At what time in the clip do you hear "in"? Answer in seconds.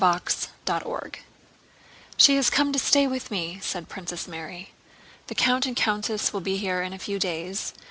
6.81-6.91